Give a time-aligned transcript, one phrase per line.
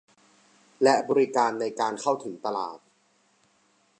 [0.83, 2.79] และบริการในการเข้าถึงตลาด